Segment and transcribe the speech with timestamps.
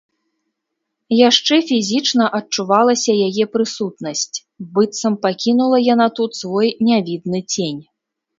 [1.17, 4.37] Яшчэ фізічна адчувалася яе прысутнасць,
[4.79, 7.81] быццам пакінула яна тут свой нявідны цень.